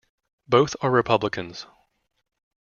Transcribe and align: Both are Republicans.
Both 0.47 0.75
are 0.81 0.89
Republicans. 0.89 1.67